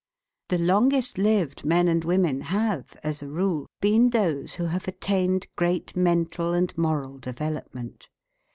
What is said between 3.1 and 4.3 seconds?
a rule, been